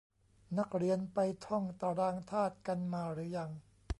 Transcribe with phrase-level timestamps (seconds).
[0.57, 3.49] นักเรียนไปท่องตารางธาตุกันมาหรือยัง